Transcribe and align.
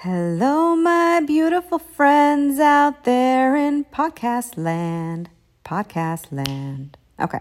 Hello, 0.00 0.76
my 0.76 1.22
beautiful 1.26 1.78
friends 1.78 2.60
out 2.60 3.04
there 3.04 3.56
in 3.56 3.86
podcast 3.86 4.58
land. 4.58 5.30
Podcast 5.64 6.30
land. 6.30 6.98
Okay. 7.18 7.38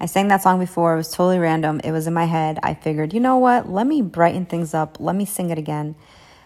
I 0.00 0.06
sang 0.06 0.26
that 0.26 0.42
song 0.42 0.58
before. 0.58 0.94
It 0.94 0.96
was 0.96 1.12
totally 1.12 1.38
random. 1.38 1.80
It 1.84 1.92
was 1.92 2.08
in 2.08 2.12
my 2.12 2.24
head. 2.24 2.58
I 2.60 2.74
figured, 2.74 3.14
you 3.14 3.20
know 3.20 3.36
what? 3.36 3.70
Let 3.70 3.86
me 3.86 4.02
brighten 4.02 4.46
things 4.46 4.74
up. 4.74 4.96
Let 4.98 5.14
me 5.14 5.24
sing 5.24 5.50
it 5.50 5.58
again. 5.58 5.94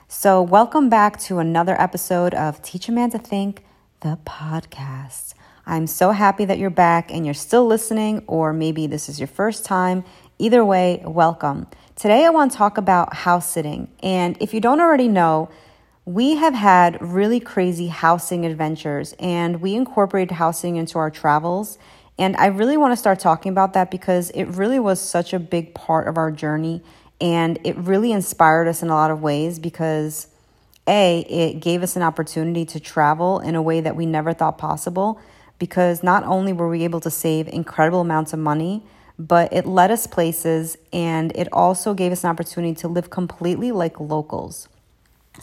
So, 0.09 0.43
welcome 0.43 0.91
back 0.91 1.19
to 1.21 1.39
another 1.39 1.81
episode 1.81 2.35
of 2.35 2.61
Teach 2.61 2.91
a 2.91 2.93
Man 2.93 3.11
to 3.13 3.19
Think, 3.19 3.65
the 4.01 4.19
podcast. 4.27 5.33
I'm 5.65 5.87
so 5.87 6.11
happy 6.11 6.45
that 6.45 6.59
you're 6.59 6.69
back 6.69 7.11
and 7.11 7.25
you're 7.25 7.33
still 7.33 7.67
listening, 7.67 8.25
or 8.27 8.53
maybe 8.53 8.87
this 8.87 9.09
is 9.09 9.19
your 9.19 9.27
first 9.27 9.65
time. 9.65 10.05
Either 10.41 10.65
way, 10.65 11.03
welcome. 11.05 11.67
Today, 11.97 12.25
I 12.25 12.31
want 12.31 12.51
to 12.53 12.57
talk 12.57 12.79
about 12.79 13.13
house 13.13 13.47
sitting. 13.47 13.89
And 14.03 14.39
if 14.41 14.55
you 14.55 14.61
don't 14.63 14.81
already 14.81 15.07
know, 15.07 15.51
we 16.07 16.37
have 16.37 16.55
had 16.55 16.97
really 17.03 17.41
crazy 17.41 17.89
housing 17.89 18.47
adventures 18.47 19.15
and 19.19 19.61
we 19.61 19.75
incorporated 19.75 20.31
housing 20.31 20.77
into 20.77 20.97
our 20.97 21.11
travels. 21.11 21.77
And 22.19 22.39
I 22.39 22.47
really 22.47 22.79
want 22.79 22.93
to 22.93 22.97
start 22.97 23.21
talking 23.21 23.53
about 23.53 23.75
that 23.75 23.91
because 23.91 24.31
it 24.31 24.45
really 24.45 24.79
was 24.81 24.99
such 24.99 25.35
a 25.35 25.39
big 25.39 25.75
part 25.75 26.09
of 26.09 26.17
our 26.17 26.31
journey 26.31 26.81
and 27.21 27.59
it 27.63 27.77
really 27.77 28.11
inspired 28.11 28.67
us 28.67 28.83
in 28.83 28.89
a 28.89 28.95
lot 28.95 29.11
of 29.11 29.21
ways 29.21 29.59
because 29.59 30.29
A, 30.89 31.21
it 31.29 31.61
gave 31.61 31.83
us 31.83 31.97
an 31.97 32.03
opportunity 32.03 32.65
to 32.65 32.81
travel 32.81 33.41
in 33.41 33.57
a 33.57 33.61
way 33.61 33.83
that 33.83 33.95
we 33.95 34.07
never 34.07 34.33
thought 34.33 34.57
possible 34.57 35.21
because 35.59 36.03
not 36.03 36.25
only 36.25 36.55
were 36.55 36.71
we 36.71 36.83
able 36.83 37.01
to 37.01 37.11
save 37.11 37.47
incredible 37.47 38.01
amounts 38.01 38.33
of 38.33 38.39
money, 38.39 38.83
but 39.21 39.53
it 39.53 39.67
led 39.67 39.91
us 39.91 40.07
places 40.07 40.79
and 40.95 41.31
it 41.37 41.47
also 41.53 41.93
gave 41.93 42.11
us 42.11 42.25
an 42.25 42.31
opportunity 42.31 42.75
to 42.75 42.89
live 42.89 43.11
completely 43.11 43.71
like 43.71 44.01
locals. 44.01 44.67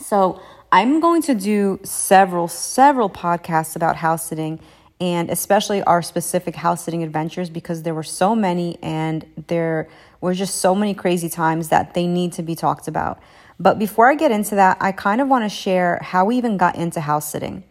So, 0.00 0.40
I'm 0.70 1.00
going 1.00 1.22
to 1.22 1.34
do 1.34 1.80
several, 1.82 2.46
several 2.46 3.08
podcasts 3.08 3.74
about 3.74 3.96
house 3.96 4.28
sitting 4.28 4.60
and 5.00 5.30
especially 5.30 5.82
our 5.84 6.02
specific 6.02 6.56
house 6.56 6.84
sitting 6.84 7.02
adventures 7.02 7.48
because 7.48 7.84
there 7.84 7.94
were 7.94 8.02
so 8.02 8.34
many 8.34 8.76
and 8.82 9.24
there 9.46 9.88
were 10.20 10.34
just 10.34 10.56
so 10.56 10.74
many 10.74 10.92
crazy 10.92 11.28
times 11.28 11.68
that 11.68 11.94
they 11.94 12.06
need 12.06 12.32
to 12.32 12.42
be 12.42 12.54
talked 12.54 12.86
about. 12.88 13.18
But 13.60 13.78
before 13.78 14.10
I 14.10 14.14
get 14.14 14.30
into 14.30 14.56
that, 14.56 14.76
I 14.80 14.92
kind 14.92 15.20
of 15.20 15.28
want 15.28 15.44
to 15.44 15.48
share 15.48 16.00
how 16.02 16.26
we 16.26 16.36
even 16.36 16.56
got 16.58 16.74
into 16.74 17.00
house 17.00 17.30
sitting. 17.30 17.62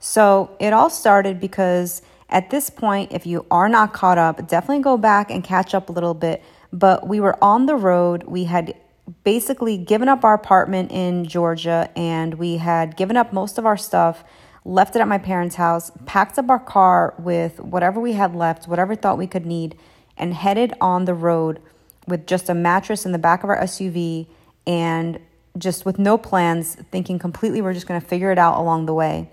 So, 0.00 0.54
it 0.58 0.72
all 0.72 0.90
started 0.90 1.38
because 1.38 2.02
at 2.32 2.48
this 2.48 2.70
point, 2.70 3.12
if 3.12 3.26
you 3.26 3.44
are 3.50 3.68
not 3.68 3.92
caught 3.92 4.16
up, 4.16 4.48
definitely 4.48 4.82
go 4.82 4.96
back 4.96 5.30
and 5.30 5.44
catch 5.44 5.74
up 5.74 5.90
a 5.90 5.92
little 5.92 6.14
bit. 6.14 6.42
But 6.72 7.06
we 7.06 7.20
were 7.20 7.36
on 7.44 7.66
the 7.66 7.76
road. 7.76 8.24
We 8.24 8.44
had 8.44 8.74
basically 9.22 9.76
given 9.76 10.08
up 10.08 10.24
our 10.24 10.32
apartment 10.32 10.90
in 10.90 11.26
Georgia 11.26 11.90
and 11.94 12.34
we 12.34 12.56
had 12.56 12.96
given 12.96 13.18
up 13.18 13.32
most 13.34 13.58
of 13.58 13.66
our 13.66 13.76
stuff, 13.76 14.24
left 14.64 14.96
it 14.96 15.00
at 15.00 15.08
my 15.08 15.18
parents' 15.18 15.56
house, 15.56 15.92
packed 16.06 16.38
up 16.38 16.48
our 16.48 16.58
car 16.58 17.14
with 17.18 17.60
whatever 17.60 18.00
we 18.00 18.14
had 18.14 18.34
left, 18.34 18.66
whatever 18.66 18.94
thought 18.94 19.18
we 19.18 19.26
could 19.26 19.44
need, 19.44 19.76
and 20.16 20.32
headed 20.32 20.72
on 20.80 21.04
the 21.04 21.14
road 21.14 21.60
with 22.06 22.26
just 22.26 22.48
a 22.48 22.54
mattress 22.54 23.04
in 23.04 23.12
the 23.12 23.18
back 23.18 23.44
of 23.44 23.50
our 23.50 23.58
SUV 23.58 24.26
and 24.66 25.18
just 25.58 25.84
with 25.84 25.98
no 25.98 26.16
plans, 26.16 26.76
thinking 26.90 27.18
completely 27.18 27.60
we're 27.60 27.74
just 27.74 27.86
going 27.86 28.00
to 28.00 28.06
figure 28.06 28.32
it 28.32 28.38
out 28.38 28.58
along 28.58 28.86
the 28.86 28.94
way. 28.94 29.28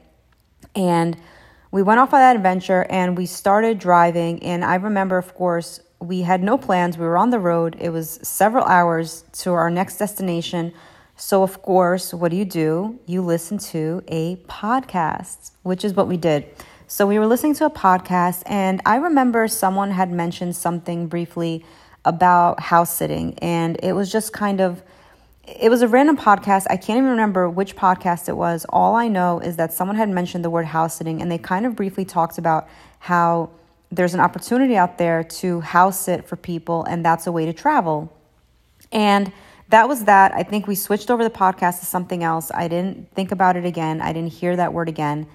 And 0.76 1.16
we 1.72 1.84
went 1.84 2.00
off 2.00 2.14
on 2.14 2.20
that 2.20 2.36
adventure 2.36 2.86
and 2.90 3.18
we 3.18 3.26
started 3.26 3.80
driving. 3.80 4.42
And 4.44 4.66
I 4.66 4.76
remember, 4.76 5.18
of 5.18 5.36
course, 5.36 5.80
we 6.00 6.22
had 6.22 6.42
no 6.42 6.58
plans. 6.58 6.98
We 6.98 7.06
were 7.06 7.18
on 7.18 7.30
the 7.30 7.40
road. 7.40 7.76
It 7.80 7.90
was 7.90 8.20
several 8.24 8.66
hours 8.66 9.24
to 9.34 9.54
our 9.54 9.70
next 9.70 9.98
destination. 9.98 10.74
So, 11.16 11.44
of 11.44 11.62
course, 11.62 12.14
what 12.14 12.32
do 12.32 12.38
you 12.38 12.46
do? 12.46 12.98
You 13.06 13.22
listen 13.22 13.58
to 13.58 14.02
a 14.08 14.38
podcast, 14.48 15.52
which 15.64 15.84
is 15.84 15.94
what 15.94 16.08
we 16.08 16.16
did. 16.16 16.48
So, 16.88 17.06
we 17.06 17.20
were 17.20 17.28
listening 17.28 17.56
to 17.56 17.66
a 17.66 17.70
podcast, 17.70 18.42
and 18.46 18.82
I 18.86 18.96
remember 18.96 19.48
someone 19.50 19.92
had 19.92 20.12
mentioned 20.12 20.56
something 20.56 21.08
briefly 21.08 21.66
about 22.06 22.62
house 22.62 22.96
sitting, 22.96 23.38
and 23.40 23.78
it 23.84 23.92
was 23.92 24.10
just 24.10 24.32
kind 24.32 24.62
of 24.62 24.82
it 25.58 25.70
was 25.70 25.82
a 25.82 25.88
random 25.88 26.16
podcast. 26.16 26.68
I 26.70 26.78
can't 26.78 26.98
even 26.98 27.10
remember 27.10 27.50
which 27.50 27.76
podcast 27.76 28.30
it 28.30 28.38
was. 28.38 28.66
All 28.70 28.96
I 28.96 29.08
know 29.08 29.40
is 29.40 29.56
that 29.56 29.74
someone 29.74 29.98
had 29.98 30.10
mentioned 30.10 30.46
the 30.46 30.50
word 30.50 30.66
house 30.66 30.96
sitting 30.96 31.22
and 31.22 31.32
they 31.32 31.38
kind 31.38 31.66
of 31.66 31.76
briefly 31.76 32.06
talked 32.06 32.38
about 32.38 32.68
how 33.00 33.50
there's 33.92 34.14
an 34.14 34.20
opportunity 34.20 34.76
out 34.76 34.98
there 34.98 35.24
to 35.24 35.62
house 35.62 36.00
sit 36.02 36.28
for 36.28 36.36
people 36.36 36.84
and 36.84 37.04
that's 37.04 37.26
a 37.26 37.32
way 37.32 37.46
to 37.46 37.54
travel. 37.54 38.14
And 38.92 39.32
that 39.70 39.88
was 39.88 40.06
that. 40.06 40.34
I 40.34 40.44
think 40.44 40.68
we 40.68 40.76
switched 40.76 41.10
over 41.10 41.24
the 41.24 41.30
podcast 41.30 41.80
to 41.80 41.86
something 41.86 42.24
else. 42.24 42.52
I 42.54 42.68
didn't 42.68 43.12
think 43.14 43.32
about 43.32 43.56
it 43.56 43.66
again. 43.66 44.02
I 44.02 44.14
didn't 44.14 44.34
hear 44.34 44.56
that 44.56 44.74
word 44.74 44.90
again. 44.90 45.28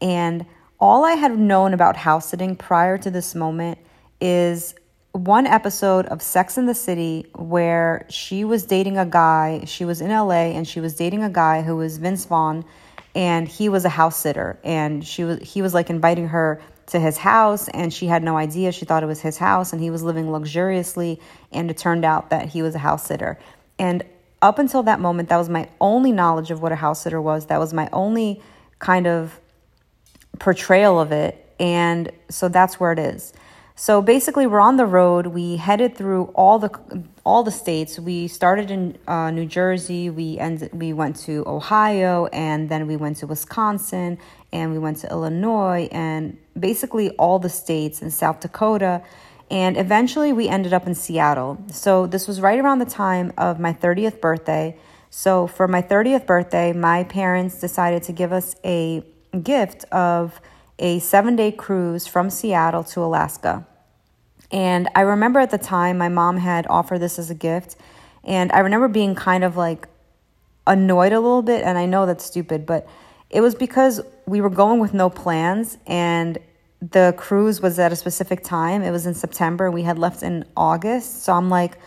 And 0.00 0.46
all 0.78 1.04
I 1.04 1.12
had 1.12 1.36
known 1.36 1.72
about 1.72 1.96
house 1.96 2.28
sitting 2.28 2.54
prior 2.54 2.98
to 2.98 3.10
this 3.10 3.34
moment 3.34 3.78
is 4.20 4.74
one 5.16 5.46
episode 5.46 6.06
of 6.06 6.20
Sex 6.20 6.58
in 6.58 6.66
the 6.66 6.74
City 6.74 7.26
where 7.34 8.06
she 8.10 8.44
was 8.44 8.64
dating 8.64 8.98
a 8.98 9.06
guy. 9.06 9.64
She 9.66 9.84
was 9.84 10.00
in 10.00 10.10
LA 10.10 10.52
and 10.52 10.68
she 10.68 10.80
was 10.80 10.94
dating 10.94 11.22
a 11.22 11.30
guy 11.30 11.62
who 11.62 11.76
was 11.76 11.96
Vince 11.96 12.26
Vaughn, 12.26 12.64
and 13.14 13.48
he 13.48 13.68
was 13.68 13.84
a 13.84 13.88
house 13.88 14.16
sitter. 14.16 14.58
And 14.62 15.04
she 15.04 15.24
was 15.24 15.40
he 15.40 15.62
was 15.62 15.72
like 15.72 15.88
inviting 15.88 16.28
her 16.28 16.60
to 16.88 17.00
his 17.00 17.16
house, 17.16 17.68
and 17.68 17.92
she 17.92 18.06
had 18.06 18.22
no 18.22 18.36
idea. 18.36 18.72
She 18.72 18.84
thought 18.84 19.02
it 19.02 19.06
was 19.06 19.20
his 19.20 19.38
house, 19.38 19.72
and 19.72 19.80
he 19.80 19.90
was 19.90 20.02
living 20.02 20.30
luxuriously. 20.30 21.20
And 21.50 21.70
it 21.70 21.78
turned 21.78 22.04
out 22.04 22.30
that 22.30 22.48
he 22.48 22.62
was 22.62 22.74
a 22.74 22.78
house 22.78 23.06
sitter. 23.06 23.38
And 23.78 24.04
up 24.42 24.58
until 24.58 24.82
that 24.84 25.00
moment, 25.00 25.30
that 25.30 25.38
was 25.38 25.48
my 25.48 25.68
only 25.80 26.12
knowledge 26.12 26.50
of 26.50 26.60
what 26.60 26.72
a 26.72 26.76
house 26.76 27.02
sitter 27.02 27.20
was. 27.20 27.46
That 27.46 27.58
was 27.58 27.72
my 27.72 27.88
only 27.92 28.42
kind 28.78 29.06
of 29.06 29.40
portrayal 30.38 31.00
of 31.00 31.10
it. 31.10 31.42
And 31.58 32.12
so 32.28 32.48
that's 32.48 32.78
where 32.78 32.92
it 32.92 32.98
is. 32.98 33.32
So 33.78 34.00
basically, 34.00 34.46
we're 34.46 34.60
on 34.60 34.78
the 34.78 34.86
road. 34.86 35.26
We 35.26 35.56
headed 35.56 35.98
through 35.98 36.32
all 36.34 36.58
the 36.58 36.70
all 37.26 37.42
the 37.42 37.50
states. 37.50 38.00
We 38.00 38.26
started 38.26 38.70
in 38.70 38.96
uh, 39.06 39.30
New 39.30 39.44
Jersey. 39.44 40.08
We 40.08 40.38
ended. 40.38 40.70
We 40.72 40.94
went 40.94 41.16
to 41.26 41.44
Ohio, 41.46 42.24
and 42.32 42.70
then 42.70 42.86
we 42.86 42.96
went 42.96 43.18
to 43.18 43.26
Wisconsin, 43.26 44.16
and 44.50 44.72
we 44.72 44.78
went 44.78 44.96
to 44.98 45.10
Illinois, 45.10 45.90
and 45.92 46.38
basically 46.58 47.10
all 47.18 47.38
the 47.38 47.50
states 47.50 48.00
in 48.00 48.10
South 48.10 48.40
Dakota. 48.40 49.02
And 49.50 49.76
eventually, 49.76 50.32
we 50.32 50.48
ended 50.48 50.72
up 50.72 50.86
in 50.86 50.94
Seattle. 50.94 51.62
So 51.70 52.06
this 52.06 52.26
was 52.26 52.40
right 52.40 52.58
around 52.58 52.78
the 52.78 52.86
time 52.86 53.30
of 53.36 53.60
my 53.60 53.74
30th 53.74 54.22
birthday. 54.22 54.74
So 55.10 55.46
for 55.46 55.68
my 55.68 55.82
30th 55.82 56.24
birthday, 56.24 56.72
my 56.72 57.04
parents 57.04 57.60
decided 57.60 58.02
to 58.04 58.12
give 58.12 58.32
us 58.32 58.56
a 58.64 59.04
gift 59.42 59.84
of 59.92 60.40
a 60.78 60.98
seven 60.98 61.36
day 61.36 61.52
cruise 61.52 62.06
from 62.06 62.30
Seattle 62.30 62.84
to 62.84 63.00
Alaska. 63.00 63.66
And 64.50 64.88
I 64.94 65.00
remember 65.00 65.40
at 65.40 65.50
the 65.50 65.58
time 65.58 65.98
my 65.98 66.08
mom 66.08 66.36
had 66.38 66.66
offered 66.68 66.98
this 66.98 67.18
as 67.18 67.30
a 67.30 67.34
gift. 67.34 67.76
And 68.24 68.52
I 68.52 68.60
remember 68.60 68.88
being 68.88 69.14
kind 69.14 69.44
of 69.44 69.56
like 69.56 69.88
annoyed 70.66 71.12
a 71.12 71.20
little 71.20 71.42
bit. 71.42 71.64
And 71.64 71.78
I 71.78 71.86
know 71.86 72.06
that's 72.06 72.24
stupid, 72.24 72.66
but 72.66 72.88
it 73.30 73.40
was 73.40 73.54
because 73.54 74.00
we 74.26 74.40
were 74.40 74.50
going 74.50 74.80
with 74.80 74.94
no 74.94 75.10
plans 75.10 75.78
and 75.86 76.38
the 76.80 77.14
cruise 77.16 77.60
was 77.60 77.78
at 77.78 77.92
a 77.92 77.96
specific 77.96 78.44
time. 78.44 78.82
It 78.82 78.90
was 78.90 79.06
in 79.06 79.14
September. 79.14 79.70
We 79.70 79.82
had 79.82 79.98
left 79.98 80.22
in 80.22 80.44
August. 80.56 81.24
So 81.24 81.32
I'm 81.32 81.48
like, 81.48 81.78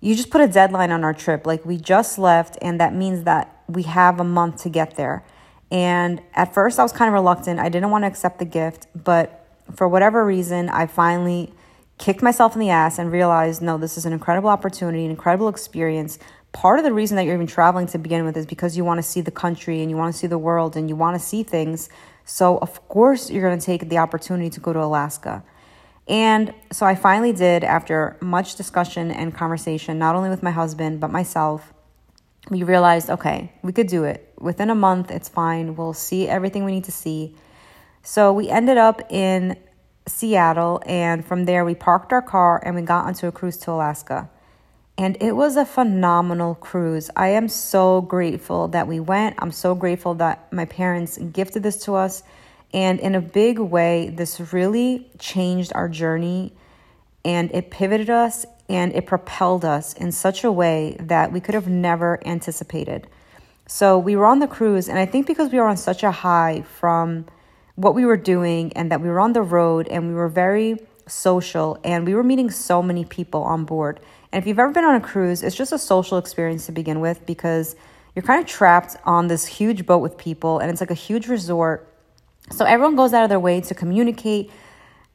you 0.00 0.14
just 0.14 0.30
put 0.30 0.40
a 0.40 0.48
deadline 0.48 0.90
on 0.90 1.04
our 1.04 1.14
trip. 1.14 1.46
Like 1.46 1.64
we 1.64 1.78
just 1.78 2.18
left, 2.18 2.58
and 2.60 2.78
that 2.80 2.94
means 2.94 3.24
that 3.24 3.62
we 3.66 3.84
have 3.84 4.20
a 4.20 4.24
month 4.24 4.62
to 4.62 4.68
get 4.68 4.96
there. 4.96 5.24
And 5.70 6.22
at 6.34 6.54
first, 6.54 6.78
I 6.78 6.82
was 6.82 6.92
kind 6.92 7.08
of 7.08 7.14
reluctant. 7.14 7.58
I 7.58 7.68
didn't 7.68 7.90
want 7.90 8.02
to 8.02 8.06
accept 8.06 8.38
the 8.38 8.44
gift, 8.44 8.86
but 8.94 9.46
for 9.74 9.88
whatever 9.88 10.24
reason, 10.24 10.68
I 10.68 10.86
finally 10.86 11.52
kicked 11.98 12.22
myself 12.22 12.54
in 12.54 12.60
the 12.60 12.70
ass 12.70 12.98
and 12.98 13.10
realized 13.10 13.62
no, 13.62 13.78
this 13.78 13.96
is 13.96 14.06
an 14.06 14.12
incredible 14.12 14.48
opportunity, 14.48 15.04
an 15.04 15.10
incredible 15.10 15.48
experience. 15.48 16.18
Part 16.52 16.78
of 16.78 16.84
the 16.84 16.92
reason 16.92 17.16
that 17.16 17.24
you're 17.24 17.34
even 17.34 17.46
traveling 17.46 17.86
to 17.88 17.98
begin 17.98 18.24
with 18.24 18.36
is 18.36 18.46
because 18.46 18.76
you 18.76 18.84
want 18.84 18.98
to 18.98 19.02
see 19.02 19.20
the 19.20 19.30
country 19.30 19.80
and 19.80 19.90
you 19.90 19.96
want 19.96 20.14
to 20.14 20.18
see 20.18 20.26
the 20.26 20.38
world 20.38 20.76
and 20.76 20.88
you 20.88 20.96
want 20.96 21.20
to 21.20 21.24
see 21.24 21.42
things. 21.42 21.88
So, 22.24 22.58
of 22.58 22.88
course, 22.88 23.30
you're 23.30 23.42
going 23.42 23.58
to 23.58 23.64
take 23.64 23.88
the 23.88 23.98
opportunity 23.98 24.50
to 24.50 24.60
go 24.60 24.72
to 24.72 24.82
Alaska. 24.82 25.42
And 26.08 26.54
so 26.70 26.86
I 26.86 26.94
finally 26.94 27.32
did, 27.32 27.64
after 27.64 28.16
much 28.20 28.54
discussion 28.54 29.10
and 29.10 29.34
conversation, 29.34 29.98
not 29.98 30.14
only 30.14 30.30
with 30.30 30.42
my 30.42 30.52
husband, 30.52 31.00
but 31.00 31.10
myself 31.10 31.72
we 32.50 32.62
realized, 32.62 33.10
okay, 33.10 33.52
we 33.62 33.72
could 33.72 33.88
do 33.88 34.04
it. 34.04 34.32
Within 34.38 34.70
a 34.70 34.74
month, 34.74 35.10
it's 35.10 35.28
fine. 35.28 35.76
We'll 35.76 35.94
see 35.94 36.28
everything 36.28 36.64
we 36.64 36.72
need 36.72 36.84
to 36.84 36.92
see. 36.92 37.34
So 38.02 38.32
we 38.32 38.48
ended 38.48 38.76
up 38.76 39.02
in 39.10 39.56
Seattle, 40.06 40.80
and 40.86 41.24
from 41.24 41.44
there, 41.46 41.64
we 41.64 41.74
parked 41.74 42.12
our 42.12 42.22
car 42.22 42.62
and 42.64 42.76
we 42.76 42.82
got 42.82 43.06
onto 43.06 43.26
a 43.26 43.32
cruise 43.32 43.56
to 43.58 43.72
Alaska. 43.72 44.30
And 44.98 45.16
it 45.20 45.32
was 45.32 45.56
a 45.56 45.66
phenomenal 45.66 46.54
cruise. 46.54 47.10
I 47.16 47.28
am 47.28 47.48
so 47.48 48.00
grateful 48.00 48.68
that 48.68 48.86
we 48.86 49.00
went. 49.00 49.36
I'm 49.40 49.52
so 49.52 49.74
grateful 49.74 50.14
that 50.14 50.50
my 50.52 50.64
parents 50.64 51.18
gifted 51.18 51.62
this 51.62 51.84
to 51.84 51.96
us. 51.96 52.22
And 52.72 52.98
in 53.00 53.14
a 53.14 53.20
big 53.20 53.58
way, 53.58 54.08
this 54.08 54.40
really 54.52 55.10
changed 55.18 55.72
our 55.74 55.88
journey 55.88 56.54
and 57.24 57.50
it 57.52 57.70
pivoted 57.70 58.08
us 58.08 58.46
and 58.68 58.92
it 58.94 59.06
propelled 59.06 59.64
us 59.64 59.94
in 59.94 60.12
such 60.12 60.44
a 60.44 60.52
way 60.52 60.96
that 61.00 61.32
we 61.32 61.40
could 61.40 61.54
have 61.54 61.68
never 61.68 62.24
anticipated. 62.26 63.06
So 63.68 63.98
we 63.98 64.16
were 64.16 64.26
on 64.26 64.38
the 64.38 64.46
cruise, 64.46 64.88
and 64.88 64.98
I 64.98 65.06
think 65.06 65.26
because 65.26 65.50
we 65.50 65.58
were 65.58 65.66
on 65.66 65.76
such 65.76 66.02
a 66.02 66.10
high 66.10 66.62
from 66.78 67.26
what 67.74 67.94
we 67.94 68.04
were 68.04 68.16
doing 68.16 68.72
and 68.74 68.90
that 68.90 69.00
we 69.00 69.08
were 69.08 69.20
on 69.20 69.32
the 69.32 69.42
road 69.42 69.86
and 69.88 70.08
we 70.08 70.14
were 70.14 70.28
very 70.28 70.78
social 71.06 71.78
and 71.84 72.06
we 72.06 72.14
were 72.14 72.24
meeting 72.24 72.50
so 72.50 72.82
many 72.82 73.04
people 73.04 73.42
on 73.42 73.64
board. 73.64 74.00
And 74.32 74.42
if 74.42 74.48
you've 74.48 74.58
ever 74.58 74.72
been 74.72 74.84
on 74.84 74.96
a 74.96 75.00
cruise, 75.00 75.42
it's 75.42 75.54
just 75.54 75.72
a 75.72 75.78
social 75.78 76.18
experience 76.18 76.66
to 76.66 76.72
begin 76.72 77.00
with 77.00 77.24
because 77.26 77.76
you're 78.14 78.22
kind 78.22 78.42
of 78.42 78.48
trapped 78.48 78.96
on 79.04 79.28
this 79.28 79.46
huge 79.46 79.86
boat 79.86 79.98
with 79.98 80.16
people 80.16 80.58
and 80.58 80.70
it's 80.70 80.80
like 80.80 80.90
a 80.90 80.94
huge 80.94 81.28
resort. 81.28 81.86
So 82.50 82.64
everyone 82.64 82.96
goes 82.96 83.12
out 83.12 83.24
of 83.24 83.28
their 83.28 83.40
way 83.40 83.60
to 83.60 83.74
communicate. 83.74 84.50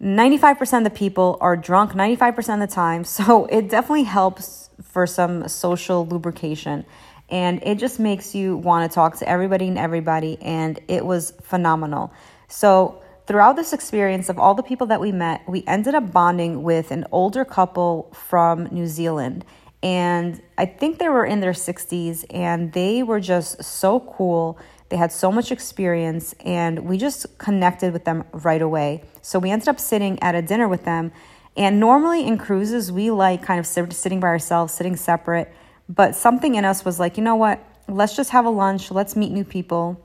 95% 0.01 0.79
of 0.79 0.83
the 0.83 0.89
people 0.89 1.37
are 1.41 1.55
drunk 1.55 1.91
95% 1.91 2.55
of 2.55 2.59
the 2.59 2.73
time. 2.73 3.03
So 3.03 3.45
it 3.51 3.69
definitely 3.69 4.03
helps 4.03 4.69
for 4.83 5.05
some 5.05 5.47
social 5.47 6.05
lubrication. 6.05 6.85
And 7.29 7.61
it 7.63 7.77
just 7.77 7.99
makes 7.99 8.35
you 8.35 8.57
want 8.57 8.89
to 8.89 8.93
talk 8.93 9.17
to 9.17 9.29
everybody 9.29 9.67
and 9.67 9.77
everybody 9.77 10.37
and 10.41 10.79
it 10.87 11.05
was 11.05 11.31
phenomenal. 11.43 12.11
So 12.49 13.01
throughout 13.25 13.55
this 13.55 13.71
experience 13.71 14.27
of 14.27 14.37
all 14.37 14.55
the 14.55 14.63
people 14.63 14.87
that 14.87 14.99
we 14.99 15.11
met 15.11 15.47
we 15.47 15.63
ended 15.65 15.95
up 15.95 16.11
bonding 16.11 16.63
with 16.63 16.91
an 16.91 17.05
older 17.11 17.45
couple 17.45 18.11
from 18.13 18.65
new 18.65 18.87
zealand. 18.87 19.45
And 19.83 20.41
i 20.57 20.65
think 20.65 20.99
they 20.99 21.07
were 21.07 21.25
in 21.25 21.39
their 21.39 21.53
60s 21.53 22.25
and 22.29 22.73
they 22.73 23.03
were 23.03 23.19
just 23.19 23.63
so 23.63 23.99
cool 24.01 24.59
they 24.91 24.97
had 24.97 25.11
so 25.11 25.31
much 25.31 25.51
experience 25.51 26.35
and 26.45 26.79
we 26.87 26.97
just 26.97 27.37
connected 27.39 27.91
with 27.91 28.05
them 28.05 28.23
right 28.31 28.61
away 28.61 29.03
so 29.23 29.39
we 29.39 29.49
ended 29.49 29.67
up 29.67 29.79
sitting 29.79 30.21
at 30.21 30.35
a 30.35 30.41
dinner 30.43 30.67
with 30.67 30.85
them 30.85 31.11
and 31.57 31.79
normally 31.79 32.27
in 32.27 32.37
cruises 32.37 32.91
we 32.91 33.09
like 33.09 33.41
kind 33.41 33.59
of 33.59 33.65
sitting 33.65 34.19
by 34.19 34.27
ourselves 34.27 34.71
sitting 34.71 34.95
separate 34.95 35.51
but 35.91 36.15
something 36.15 36.55
in 36.55 36.63
us 36.63 36.85
was 36.85 36.99
like, 36.99 37.17
you 37.17 37.23
know 37.23 37.35
what? 37.35 37.61
Let's 37.89 38.15
just 38.15 38.29
have 38.29 38.45
a 38.45 38.49
lunch. 38.49 38.91
Let's 38.91 39.17
meet 39.17 39.31
new 39.31 39.43
people. 39.43 39.99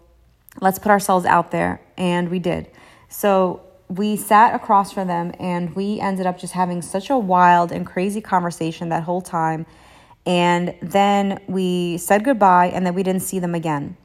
Let's 0.61 0.81
put 0.81 0.91
ourselves 0.91 1.25
out 1.25 1.53
there. 1.53 1.81
And 1.97 2.29
we 2.29 2.41
did. 2.41 2.69
So 3.09 3.63
we 3.89 4.17
sat 4.17 4.55
across 4.55 4.93
from 4.93 5.07
them 5.07 5.33
and 5.39 5.77
we 5.77 6.01
ended 6.01 6.27
up 6.27 6.39
just 6.39 6.55
having 6.55 6.83
such 6.83 7.09
a 7.09 7.17
wild 7.17 7.71
and 7.71 7.87
crazy 7.87 8.21
conversation 8.21 8.89
that 8.89 9.05
whole 9.05 9.21
time. 9.21 9.65
And 10.25 10.75
then 10.83 11.41
we 11.47 11.99
said 11.99 12.25
goodbye 12.25 12.67
and 12.67 12.85
then 12.85 12.95
we 12.95 13.05
didn't 13.05 13.23
see 13.23 13.39
them 13.39 13.55
again. 13.55 13.97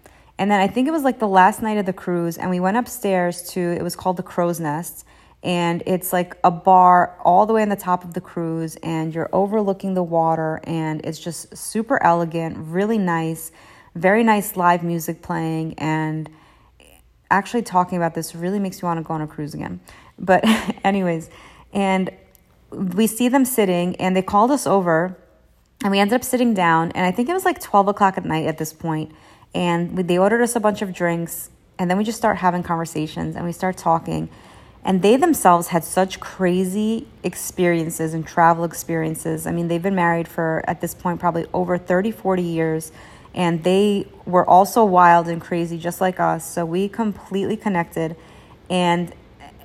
And 0.42 0.50
then 0.50 0.60
I 0.60 0.66
think 0.66 0.88
it 0.88 0.92
was 0.92 1.04
like 1.04 1.20
the 1.20 1.28
last 1.28 1.62
night 1.62 1.78
of 1.78 1.86
the 1.86 1.94
cruise, 1.94 2.40
and 2.40 2.50
we 2.50 2.60
went 2.60 2.76
upstairs 2.76 3.44
to, 3.52 3.60
it 3.60 3.84
was 3.84 3.96
called 3.96 4.18
the 4.18 4.24
Crow's 4.24 4.60
Nest. 4.60 5.06
And 5.44 5.84
it's 5.86 6.12
like 6.12 6.36
a 6.44 6.50
bar 6.50 7.16
all 7.24 7.46
the 7.46 7.54
way 7.54 7.62
on 7.62 7.70
the 7.70 7.76
top 7.76 8.04
of 8.04 8.16
the 8.16 8.22
cruise 8.22 8.76
and 8.82 9.14
you're 9.14 9.30
overlooking 9.34 9.94
the 9.94 10.04
water 10.04 10.60
and 10.64 11.04
it's 11.04 11.20
just 11.20 11.56
super 11.58 12.02
elegant 12.04 12.58
really 12.58 13.00
nice 13.00 13.52
very 13.96 14.24
nice 14.24 14.56
live 14.56 14.84
music 14.84 15.22
playing. 15.24 15.74
And 15.80 16.30
actually 17.32 17.64
talking 17.64 17.98
about 17.98 18.14
this 18.14 18.36
really 18.36 18.60
makes 18.60 18.82
me 18.82 18.88
want 18.88 19.00
to 19.00 19.04
go 19.04 19.14
on 19.16 19.22
a 19.22 19.28
cruise 19.28 19.54
again. 19.54 19.80
But 20.18 20.44
anyways 20.84 21.30
and 21.74 22.10
we 22.72 23.06
see 23.06 23.30
them 23.30 23.46
sitting 23.46 23.96
and 23.98 24.16
they 24.16 24.24
called 24.24 24.50
us 24.50 24.66
over 24.66 25.18
and 25.84 25.92
we 25.92 26.00
ended 26.00 26.16
up 26.16 26.24
sitting 26.24 26.54
down 26.54 26.92
and 26.92 27.06
i 27.06 27.12
think 27.12 27.28
it 27.28 27.34
was 27.34 27.44
like 27.44 27.60
12 27.60 27.90
o'clock 27.90 28.18
at 28.18 28.24
night 28.24 28.46
at 28.46 28.58
this 28.58 28.72
point 28.72 29.12
and 29.54 29.98
they 29.98 30.18
ordered 30.18 30.42
us 30.42 30.56
a 30.56 30.60
bunch 30.60 30.82
of 30.82 30.94
drinks 30.94 31.50
and 31.78 31.90
then 31.90 31.98
we 31.98 32.04
just 32.04 32.18
start 32.18 32.38
having 32.38 32.64
conversations 32.64 33.36
and 33.36 33.46
we 33.46 33.52
start 33.52 33.78
talking 33.78 34.30
and 34.84 35.02
they 35.02 35.16
themselves 35.16 35.68
had 35.68 35.84
such 35.84 36.20
crazy 36.20 37.08
experiences 37.24 38.14
and 38.14 38.26
travel 38.26 38.64
experiences. 38.64 39.46
I 39.46 39.52
mean, 39.52 39.68
they've 39.68 39.82
been 39.82 39.96
married 39.96 40.28
for, 40.28 40.64
at 40.68 40.82
this 40.82 40.96
point, 40.96 41.20
probably 41.20 41.46
over 41.54 41.78
30, 41.78 42.12
40 42.12 42.42
years. 42.42 42.92
And 43.34 43.64
they 43.64 44.08
were 44.26 44.48
also 44.50 44.84
wild 44.84 45.28
and 45.28 45.40
crazy, 45.40 45.78
just 45.78 46.02
like 46.02 46.20
us. 46.20 46.52
So 46.52 46.66
we 46.66 46.90
completely 46.90 47.58
connected. 47.58 48.16
And 48.70 49.14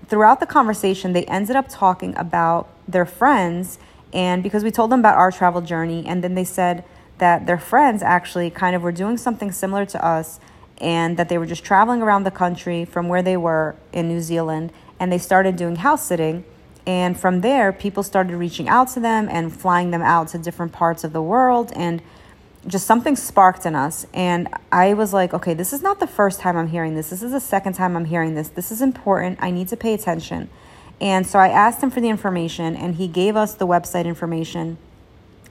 throughout 0.06 0.38
the 0.38 0.46
conversation, 0.46 1.14
they 1.14 1.24
ended 1.24 1.56
up 1.56 1.66
talking 1.68 2.14
about 2.16 2.68
their 2.86 3.06
friends. 3.06 3.78
And 4.12 4.42
because 4.42 4.62
we 4.62 4.70
told 4.70 4.90
them 4.90 5.00
about 5.00 5.16
our 5.16 5.32
travel 5.32 5.62
journey, 5.62 6.06
and 6.06 6.22
then 6.22 6.34
they 6.34 6.44
said 6.44 6.84
that 7.18 7.46
their 7.46 7.58
friends 7.58 8.02
actually 8.02 8.50
kind 8.50 8.76
of 8.76 8.82
were 8.82 8.92
doing 8.92 9.16
something 9.16 9.50
similar 9.52 9.86
to 9.86 10.04
us 10.04 10.38
and 10.78 11.16
that 11.16 11.28
they 11.28 11.38
were 11.38 11.46
just 11.46 11.64
traveling 11.64 12.02
around 12.02 12.24
the 12.24 12.30
country 12.30 12.84
from 12.84 13.08
where 13.08 13.22
they 13.22 13.36
were 13.36 13.74
in 13.92 14.08
New 14.08 14.20
Zealand 14.20 14.72
and 15.00 15.10
they 15.10 15.18
started 15.18 15.56
doing 15.56 15.76
house 15.76 16.06
sitting. 16.06 16.44
And 16.86 17.18
from 17.18 17.40
there, 17.40 17.72
people 17.72 18.02
started 18.02 18.36
reaching 18.36 18.68
out 18.68 18.88
to 18.88 19.00
them 19.00 19.28
and 19.30 19.52
flying 19.52 19.90
them 19.90 20.02
out 20.02 20.28
to 20.28 20.38
different 20.38 20.72
parts 20.72 21.02
of 21.02 21.12
the 21.12 21.22
world. 21.22 21.72
And 21.74 22.00
just 22.66 22.86
something 22.86 23.16
sparked 23.16 23.64
in 23.64 23.74
us. 23.74 24.06
And 24.12 24.48
I 24.72 24.94
was 24.94 25.12
like, 25.12 25.32
okay, 25.32 25.54
this 25.54 25.72
is 25.72 25.82
not 25.82 26.00
the 26.00 26.06
first 26.06 26.40
time 26.40 26.56
I'm 26.56 26.68
hearing 26.68 26.94
this. 26.94 27.10
This 27.10 27.22
is 27.22 27.32
the 27.32 27.40
second 27.40 27.74
time 27.74 27.96
I'm 27.96 28.06
hearing 28.06 28.34
this. 28.34 28.48
This 28.48 28.72
is 28.72 28.82
important. 28.82 29.38
I 29.40 29.50
need 29.50 29.68
to 29.68 29.76
pay 29.76 29.94
attention. 29.94 30.48
And 31.00 31.26
so 31.26 31.38
I 31.38 31.48
asked 31.48 31.82
him 31.82 31.90
for 31.90 32.00
the 32.00 32.08
information, 32.08 32.74
and 32.74 32.94
he 32.94 33.06
gave 33.06 33.36
us 33.36 33.54
the 33.54 33.66
website 33.66 34.06
information. 34.06 34.78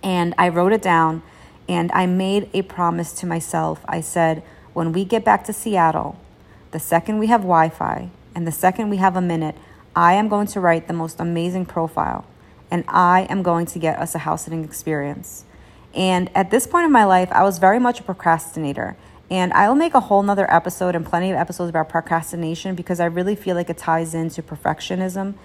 And 0.01 0.33
I 0.38 0.50
wrote 0.50 0.73
it 0.73 0.81
down, 0.81 1.21
and 1.67 1.91
I 1.91 2.06
made 2.06 2.50
a 2.53 2.62
promise 2.62 3.13
to 3.13 3.25
myself. 3.25 3.83
I 3.88 4.01
said, 4.01 4.44
when 4.73 4.91
we 4.91 5.06
get 5.06 5.23
back 5.23 5.45
to 5.45 5.53
Seattle, 5.53 6.19
the 6.71 6.79
second 6.79 7.19
we 7.19 7.27
have 7.27 7.41
Wi 7.41 7.69
Fi, 7.69 8.09
and 8.35 8.45
the 8.45 8.51
second 8.51 8.89
we 8.89 8.97
have 8.97 9.15
a 9.15 9.21
minute, 9.21 9.56
I 9.95 10.13
am 10.13 10.27
going 10.27 10.47
to 10.47 10.59
write 10.59 10.88
the 10.88 10.94
most 10.94 11.19
amazing 11.19 11.65
profile 11.65 12.25
and 12.69 12.83
I 12.88 13.21
am 13.29 13.44
going 13.44 13.65
to 13.67 13.79
get 13.79 14.00
us 14.00 14.15
a 14.15 14.19
house 14.19 14.44
sitting 14.44 14.63
experience. 14.63 15.45
And 15.94 16.29
at 16.35 16.51
this 16.51 16.67
point 16.67 16.85
in 16.85 16.91
my 16.91 17.06
life, 17.06 17.31
I 17.31 17.44
was 17.44 17.57
very 17.57 17.79
much 17.79 18.01
a 18.01 18.03
procrastinator. 18.03 18.97
And 19.29 19.53
I'll 19.53 19.75
make 19.75 19.94
a 19.94 20.01
whole 20.01 20.21
nother 20.21 20.51
episode 20.53 20.95
and 20.95 21.06
plenty 21.06 21.31
of 21.31 21.38
episodes 21.38 21.69
about 21.69 21.89
procrastination 21.89 22.75
because 22.75 23.00
I 23.00 23.06
really 23.06 23.35
feel 23.35 23.56
like 23.56 23.69
it 23.69 23.77
ties 23.77 24.13
into 24.13 24.44
perfectionism. 24.44 25.35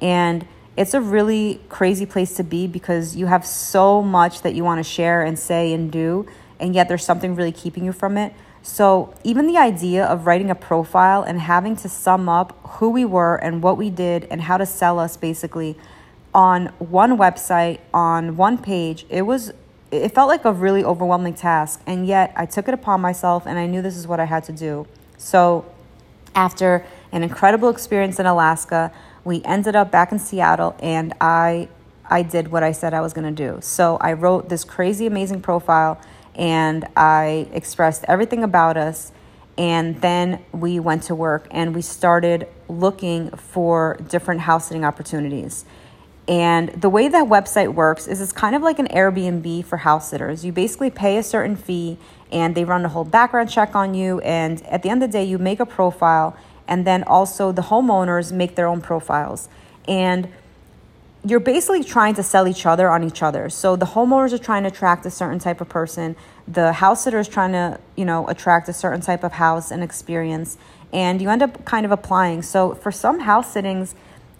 And 0.00 0.46
it's 0.76 0.94
a 0.94 1.00
really 1.00 1.60
crazy 1.68 2.06
place 2.06 2.34
to 2.36 2.44
be 2.44 2.66
because 2.66 3.14
you 3.14 3.26
have 3.26 3.46
so 3.46 4.02
much 4.02 4.42
that 4.42 4.54
you 4.54 4.64
want 4.64 4.78
to 4.78 4.84
share 4.84 5.22
and 5.22 5.38
say 5.38 5.72
and 5.72 5.90
do, 5.90 6.26
and 6.58 6.74
yet 6.74 6.88
there's 6.88 7.04
something 7.04 7.36
really 7.36 7.52
keeping 7.52 7.84
you 7.84 7.92
from 7.92 8.16
it. 8.16 8.32
So, 8.62 9.14
even 9.22 9.46
the 9.46 9.58
idea 9.58 10.04
of 10.06 10.26
writing 10.26 10.50
a 10.50 10.54
profile 10.54 11.22
and 11.22 11.38
having 11.38 11.76
to 11.76 11.88
sum 11.88 12.28
up 12.28 12.58
who 12.78 12.88
we 12.88 13.04
were 13.04 13.36
and 13.36 13.62
what 13.62 13.76
we 13.76 13.90
did 13.90 14.26
and 14.30 14.40
how 14.40 14.56
to 14.56 14.64
sell 14.64 14.98
us 14.98 15.16
basically 15.18 15.76
on 16.32 16.66
one 16.78 17.18
website, 17.18 17.80
on 17.92 18.36
one 18.36 18.58
page, 18.58 19.04
it 19.10 19.22
was 19.22 19.52
it 19.90 20.08
felt 20.12 20.28
like 20.28 20.44
a 20.44 20.52
really 20.52 20.82
overwhelming 20.82 21.34
task. 21.34 21.82
And 21.86 22.06
yet, 22.06 22.32
I 22.36 22.46
took 22.46 22.66
it 22.66 22.74
upon 22.74 23.00
myself 23.00 23.46
and 23.46 23.58
I 23.58 23.66
knew 23.66 23.82
this 23.82 23.96
is 23.96 24.08
what 24.08 24.18
I 24.18 24.24
had 24.24 24.42
to 24.44 24.52
do. 24.52 24.86
So, 25.18 25.70
after 26.34 26.84
an 27.12 27.22
incredible 27.22 27.68
experience 27.68 28.18
in 28.18 28.26
Alaska, 28.26 28.90
we 29.24 29.42
ended 29.44 29.74
up 29.74 29.90
back 29.90 30.12
in 30.12 30.18
Seattle 30.18 30.76
and 30.80 31.14
I 31.20 31.68
I 32.06 32.22
did 32.22 32.48
what 32.48 32.62
I 32.62 32.72
said 32.72 32.92
I 32.92 33.00
was 33.00 33.14
going 33.14 33.34
to 33.34 33.50
do. 33.50 33.60
So, 33.62 33.96
I 33.98 34.12
wrote 34.12 34.50
this 34.50 34.62
crazy 34.62 35.06
amazing 35.06 35.40
profile 35.40 35.98
and 36.34 36.86
I 36.96 37.48
expressed 37.52 38.04
everything 38.08 38.42
about 38.42 38.76
us. 38.76 39.12
And 39.56 40.00
then 40.00 40.44
we 40.52 40.80
went 40.80 41.04
to 41.04 41.14
work 41.14 41.46
and 41.50 41.74
we 41.74 41.80
started 41.80 42.48
looking 42.68 43.30
for 43.30 43.98
different 44.08 44.42
house 44.42 44.68
sitting 44.68 44.84
opportunities. 44.84 45.64
And 46.26 46.70
the 46.70 46.88
way 46.88 47.08
that 47.08 47.26
website 47.26 47.74
works 47.74 48.06
is 48.06 48.20
it's 48.20 48.32
kind 48.32 48.56
of 48.56 48.62
like 48.62 48.78
an 48.78 48.88
Airbnb 48.88 49.64
for 49.66 49.76
house 49.78 50.08
sitters. 50.10 50.44
You 50.44 50.52
basically 50.52 50.90
pay 50.90 51.18
a 51.18 51.22
certain 51.22 51.54
fee 51.54 51.98
and 52.32 52.54
they 52.54 52.64
run 52.64 52.84
a 52.84 52.88
whole 52.88 53.04
background 53.04 53.50
check 53.50 53.76
on 53.76 53.94
you. 53.94 54.20
And 54.20 54.62
at 54.66 54.82
the 54.82 54.88
end 54.88 55.02
of 55.02 55.10
the 55.10 55.12
day, 55.12 55.24
you 55.24 55.38
make 55.38 55.60
a 55.60 55.66
profile. 55.66 56.36
And 56.66 56.86
then 56.86 57.02
also 57.04 57.52
the 57.52 57.62
homeowners 57.62 58.32
make 58.32 58.56
their 58.56 58.66
own 58.66 58.80
profiles. 58.80 59.48
And 59.86 60.28
you're 61.26 61.40
basically 61.40 61.82
trying 61.82 62.14
to 62.14 62.22
sell 62.22 62.46
each 62.46 62.66
other 62.66 62.90
on 62.90 63.02
each 63.02 63.22
other. 63.22 63.48
So 63.48 63.76
the 63.76 63.86
homeowners 63.86 64.32
are 64.32 64.38
trying 64.38 64.64
to 64.64 64.68
attract 64.68 65.06
a 65.06 65.10
certain 65.10 65.38
type 65.38 65.60
of 65.60 65.68
person. 65.68 66.16
The 66.46 66.74
house 66.74 67.04
sitter 67.04 67.18
is 67.18 67.28
trying 67.28 67.52
to, 67.52 67.80
you 67.96 68.04
know, 68.04 68.28
attract 68.28 68.68
a 68.68 68.72
certain 68.74 69.00
type 69.00 69.24
of 69.24 69.32
house 69.32 69.70
and 69.70 69.82
experience. 69.82 70.58
And 70.92 71.22
you 71.22 71.30
end 71.30 71.42
up 71.42 71.64
kind 71.64 71.86
of 71.86 71.92
applying. 71.92 72.42
So 72.42 72.74
for 72.74 72.92
some 72.92 73.20
house 73.20 73.52
sittings, 73.52 73.94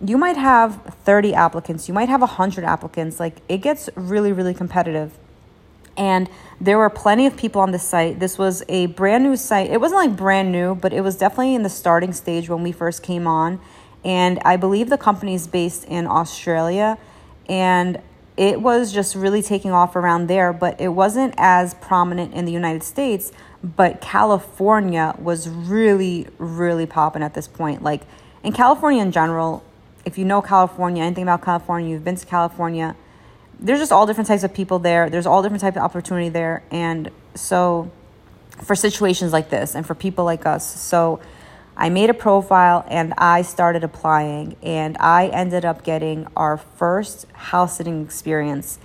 you 0.05 0.19
might 0.19 0.37
have 0.37 0.83
30 1.05 1.35
applicants, 1.35 1.89
you 1.89 1.95
might 1.95 2.09
have 2.11 2.21
100 2.21 2.65
applicants. 2.65 3.19
Like 3.19 3.37
it 3.49 3.59
gets 3.59 3.89
really, 3.95 4.33
really 4.33 4.55
competitive. 4.55 5.17
And 5.97 6.29
there 6.61 6.79
were 6.79 6.91
plenty 6.91 7.27
of 7.27 7.37
people 7.37 7.61
on 7.61 7.71
the 7.71 7.79
site. 7.79 8.21
This 8.21 8.37
was 8.37 8.63
a 8.69 8.87
brand 8.87 9.23
new 9.23 9.37
site. 9.37 9.71
It 9.71 9.81
wasn't 9.81 10.01
like 10.01 10.17
brand 10.17 10.51
new, 10.51 10.75
but 10.75 10.93
it 10.93 11.03
was 11.03 11.17
definitely 11.17 11.55
in 11.55 11.63
the 11.63 11.69
starting 11.69 12.13
stage 12.13 12.49
when 12.49 12.63
we 12.63 12.73
first 12.73 13.03
came 13.03 13.27
on 13.27 13.61
and 14.05 14.39
I 14.45 14.57
believe 14.57 14.91
the 14.91 14.99
company 14.99 15.35
is 15.35 15.47
based 15.47 15.85
in 15.85 16.07
Australia. 16.07 16.99
And 17.49 18.01
it 18.37 18.61
was 18.61 18.93
just 18.93 19.15
really 19.15 19.43
taking 19.43 19.71
off 19.71 19.97
around 19.97 20.27
there, 20.27 20.53
but 20.53 20.81
it 20.81 20.89
wasn't 20.89 21.35
as 21.39 21.75
prominent 21.75 22.35
in 22.35 22.45
the 22.45 22.53
United 22.53 22.83
States. 22.83 23.33
But 23.63 24.01
California 24.01 25.15
was 25.19 25.49
really, 25.49 26.27
really 26.39 26.85
popping 26.85 27.23
at 27.23 27.35
this 27.35 27.49
point. 27.49 27.83
Like 27.83 28.03
in 28.43 28.53
California 28.53 29.01
in 29.01 29.11
general, 29.11 29.65
if 30.05 30.19
you 30.19 30.25
know 30.27 30.43
California, 30.43 31.03
anything 31.03 31.23
about 31.23 31.43
California, 31.43 31.91
you've 31.91 32.05
been 32.05 32.17
to 32.17 32.27
California, 32.27 32.95
there's 33.65 33.81
just 33.81 33.93
all 33.93 34.07
different 34.07 34.29
types 34.29 34.45
of 34.45 34.53
people 34.53 34.79
there. 34.79 35.09
There's 35.09 35.27
all 35.27 35.43
different 35.43 35.63
types 35.63 35.77
of 35.77 35.83
opportunity 35.83 36.29
there. 36.29 36.63
And 36.71 37.11
so 37.35 37.91
for 38.63 38.77
situations 38.77 39.33
like 39.33 39.49
this 39.49 39.75
and 39.75 39.87
for 39.87 39.95
people 39.95 40.25
like 40.25 40.45
us. 40.45 40.81
So 40.81 41.21
I 41.77 41.89
made 41.89 42.11
a 42.11 42.15
profile 42.15 42.85
and 42.89 43.15
I 43.17 43.43
started 43.43 43.83
applying, 43.83 44.57
and 44.63 44.97
I 45.01 45.27
ended 45.29 45.65
up 45.65 45.83
getting 45.83 46.29
our 46.37 46.57
first 46.57 47.27
house 47.33 47.79
sitting 47.79 48.03
experience, 48.03 48.79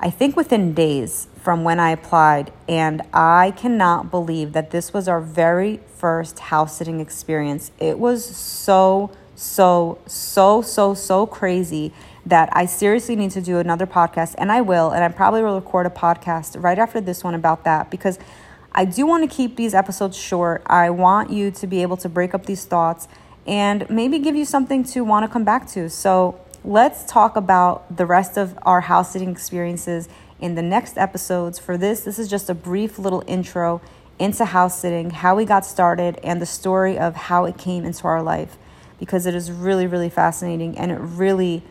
I 0.00 0.10
think 0.10 0.36
within 0.36 0.74
days 0.74 1.28
from 1.40 1.64
when 1.64 1.80
I 1.80 1.90
applied. 1.92 2.52
And 2.68 3.02
I 3.14 3.52
cannot 3.52 4.10
believe 4.10 4.52
that 4.52 4.70
this 4.70 4.92
was 4.92 5.08
our 5.08 5.20
very 5.20 5.80
first 5.96 6.40
house 6.40 6.76
sitting 6.76 7.00
experience. 7.00 7.70
It 7.78 7.98
was 7.98 8.24
so, 8.24 9.12
so, 9.34 9.98
so, 10.06 10.60
so, 10.62 10.94
so 10.94 11.26
crazy 11.26 11.94
that 12.26 12.48
I 12.52 12.66
seriously 12.66 13.16
need 13.16 13.30
to 13.30 13.40
do 13.40 13.58
another 13.58 13.86
podcast, 13.86 14.34
and 14.36 14.50
I 14.50 14.60
will, 14.60 14.90
and 14.90 15.02
I 15.02 15.08
probably 15.08 15.42
will 15.42 15.54
record 15.54 15.86
a 15.86 15.90
podcast 15.90 16.60
right 16.62 16.78
after 16.78 17.00
this 17.00 17.22
one 17.22 17.34
about 17.34 17.64
that 17.64 17.90
because 17.90 18.18
I 18.72 18.84
do 18.84 19.06
want 19.06 19.28
to 19.28 19.34
keep 19.34 19.56
these 19.56 19.72
episodes 19.72 20.16
short. 20.16 20.62
I 20.66 20.90
want 20.90 21.30
you 21.30 21.50
to 21.52 21.66
be 21.66 21.82
able 21.82 21.96
to 21.98 22.08
break 22.08 22.34
up 22.34 22.44
these 22.44 22.64
thoughts 22.64 23.06
and 23.46 23.88
maybe 23.88 24.18
give 24.18 24.34
you 24.34 24.44
something 24.44 24.82
to 24.84 25.02
want 25.02 25.24
to 25.24 25.32
come 25.32 25.44
back 25.44 25.68
to. 25.70 25.88
So, 25.88 26.40
let's 26.64 27.04
talk 27.04 27.36
about 27.36 27.96
the 27.96 28.04
rest 28.04 28.36
of 28.36 28.58
our 28.62 28.80
house 28.82 29.12
sitting 29.12 29.30
experiences 29.30 30.08
in 30.40 30.56
the 30.56 30.62
next 30.62 30.98
episodes. 30.98 31.60
For 31.60 31.78
this, 31.78 32.00
this 32.00 32.18
is 32.18 32.28
just 32.28 32.50
a 32.50 32.54
brief 32.54 32.98
little 32.98 33.22
intro 33.28 33.80
into 34.18 34.44
house 34.46 34.80
sitting, 34.80 35.10
how 35.10 35.36
we 35.36 35.44
got 35.44 35.64
started, 35.64 36.18
and 36.24 36.42
the 36.42 36.46
story 36.46 36.98
of 36.98 37.14
how 37.14 37.44
it 37.44 37.56
came 37.56 37.84
into 37.84 38.04
our 38.06 38.20
life 38.20 38.58
because 38.98 39.26
it 39.26 39.34
is 39.34 39.52
really, 39.52 39.86
really 39.86 40.10
fascinating 40.10 40.76
and 40.76 40.90
it 40.90 40.98
really 40.98 41.62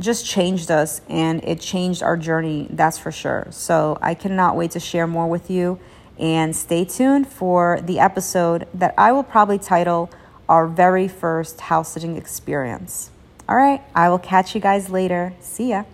just 0.00 0.26
changed 0.26 0.70
us 0.70 1.00
and 1.08 1.42
it 1.44 1.60
changed 1.60 2.02
our 2.02 2.16
journey, 2.16 2.66
that's 2.70 2.98
for 2.98 3.12
sure. 3.12 3.46
So, 3.50 3.98
I 4.00 4.14
cannot 4.14 4.56
wait 4.56 4.72
to 4.72 4.80
share 4.80 5.06
more 5.06 5.28
with 5.28 5.50
you. 5.50 5.78
And 6.18 6.54
stay 6.54 6.84
tuned 6.84 7.28
for 7.28 7.80
the 7.82 7.98
episode 7.98 8.68
that 8.74 8.94
I 8.98 9.12
will 9.12 9.22
probably 9.22 9.58
title 9.58 10.10
Our 10.48 10.66
Very 10.66 11.08
First 11.08 11.62
House 11.62 11.92
Sitting 11.92 12.16
Experience. 12.16 13.10
All 13.48 13.56
right, 13.56 13.82
I 13.94 14.10
will 14.10 14.18
catch 14.18 14.54
you 14.54 14.60
guys 14.60 14.90
later. 14.90 15.32
See 15.40 15.70
ya. 15.70 15.84